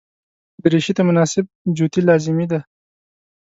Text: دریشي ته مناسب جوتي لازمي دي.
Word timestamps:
دریشي 0.63 0.93
ته 0.97 1.01
مناسب 1.09 1.45
جوتي 1.77 2.01
لازمي 2.09 2.45
دي. 2.51 2.59